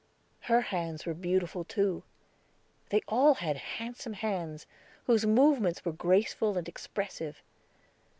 Her 0.39 0.61
hands 0.61 1.05
were 1.05 1.13
beautiful, 1.13 1.63
too; 1.63 2.01
they 2.89 3.03
all 3.07 3.35
had 3.35 3.57
handsome 3.77 4.13
hands, 4.13 4.65
whose 5.03 5.27
movements 5.27 5.85
were 5.85 5.91
graceful 5.93 6.57
and 6.57 6.67
expressive. 6.67 7.43